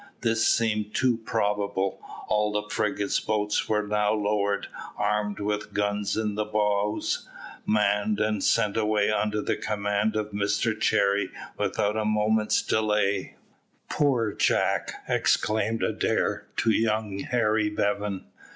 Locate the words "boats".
3.19-3.69